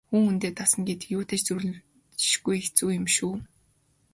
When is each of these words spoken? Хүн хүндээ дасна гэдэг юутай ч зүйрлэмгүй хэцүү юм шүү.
Хүн 0.09 0.21
хүндээ 0.25 0.51
дасна 0.59 0.81
гэдэг 0.87 1.07
юутай 1.17 1.37
ч 1.39 1.41
зүйрлэмгүй 1.47 2.57
хэцүү 2.63 2.89
юм 2.99 3.05
шүү. 3.15 3.33